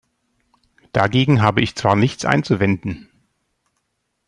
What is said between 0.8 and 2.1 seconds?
Dagegen habe ich zwar